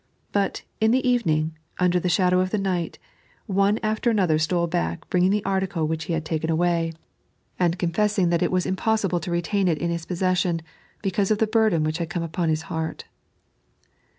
[0.31, 2.97] But, in the evening, under the shadow of the night,
[3.45, 6.93] one after another stole back bringing the article which he had taken away,
[7.59, 8.07] and 3.n.iized by Google 73 The Second Mile.
[8.09, 10.61] confeesing that it wba impossible to retain it in his poeses sioQ,
[11.03, 13.05] because of the burden which had come upon his heart.